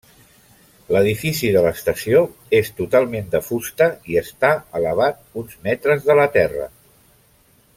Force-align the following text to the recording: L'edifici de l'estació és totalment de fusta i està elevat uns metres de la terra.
L'edifici 0.95 1.49
de 1.55 1.61
l'estació 1.65 2.21
és 2.59 2.71
totalment 2.79 3.29
de 3.35 3.41
fusta 3.49 3.89
i 4.13 4.17
està 4.23 4.51
elevat 4.81 5.21
uns 5.43 5.61
metres 5.69 6.05
de 6.09 6.17
la 6.23 6.27
terra. 6.39 6.67